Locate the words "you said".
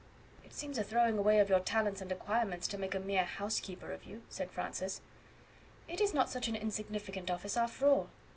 4.03-4.49